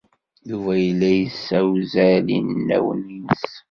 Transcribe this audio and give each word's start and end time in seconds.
Yuba 0.49 0.73
yella 0.85 1.09
yessewzal 1.19 2.25
inawen-nnes. 2.39 3.43